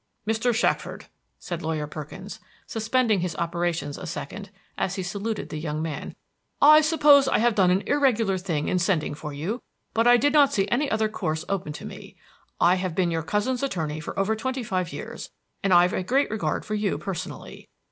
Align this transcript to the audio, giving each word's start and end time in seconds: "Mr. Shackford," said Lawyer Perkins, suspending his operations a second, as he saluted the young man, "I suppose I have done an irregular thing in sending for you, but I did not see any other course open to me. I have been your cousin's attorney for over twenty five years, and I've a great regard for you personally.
"Mr. 0.27 0.51
Shackford," 0.51 1.05
said 1.37 1.61
Lawyer 1.61 1.85
Perkins, 1.85 2.39
suspending 2.65 3.19
his 3.19 3.35
operations 3.35 3.99
a 3.99 4.07
second, 4.07 4.49
as 4.75 4.95
he 4.95 5.03
saluted 5.03 5.49
the 5.49 5.59
young 5.59 5.79
man, 5.79 6.15
"I 6.59 6.81
suppose 6.81 7.27
I 7.27 7.37
have 7.37 7.53
done 7.53 7.69
an 7.69 7.83
irregular 7.85 8.39
thing 8.39 8.67
in 8.67 8.79
sending 8.79 9.13
for 9.13 9.31
you, 9.31 9.61
but 9.93 10.07
I 10.07 10.17
did 10.17 10.33
not 10.33 10.53
see 10.53 10.67
any 10.69 10.89
other 10.89 11.07
course 11.07 11.45
open 11.47 11.71
to 11.73 11.85
me. 11.85 12.15
I 12.59 12.77
have 12.81 12.95
been 12.95 13.11
your 13.11 13.21
cousin's 13.21 13.61
attorney 13.61 13.99
for 13.99 14.17
over 14.19 14.35
twenty 14.35 14.63
five 14.63 14.91
years, 14.91 15.29
and 15.63 15.71
I've 15.71 15.93
a 15.93 16.01
great 16.01 16.31
regard 16.31 16.65
for 16.65 16.73
you 16.73 16.97
personally. 16.97 17.69